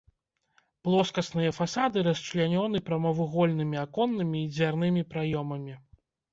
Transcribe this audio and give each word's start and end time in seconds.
Плоскасныя 0.87 1.51
фасады 1.57 1.97
расчлянёны 2.07 2.83
прамавугольнымі 2.89 3.77
аконнымі 3.85 4.37
і 4.43 4.51
дзвярнымі 4.59 5.09
праёмамі. 5.15 5.73